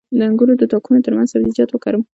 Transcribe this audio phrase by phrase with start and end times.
[0.17, 2.01] د انګورو د تاکونو ترمنځ سبزیجات وکرم؟